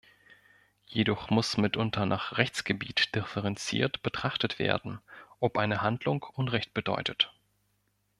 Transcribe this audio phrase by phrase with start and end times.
[0.87, 4.99] Jedoch muss mitunter nach Rechtsgebiet differenziert betrachtet werden,
[5.39, 7.31] ob eine Handlung Unrecht bedeutet.